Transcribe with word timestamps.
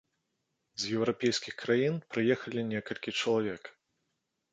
З 0.83 0.93
еўрапейскіх 0.99 1.53
краін 1.63 1.99
прыехалі 2.15 2.63
некалькі 2.71 3.13
чалавек. 3.21 3.63